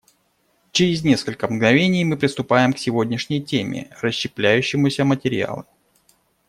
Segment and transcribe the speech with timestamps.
[0.71, 5.67] Через несколько мгновений мы приступаем к сегодняшней теме − расщепляющемуся материалу.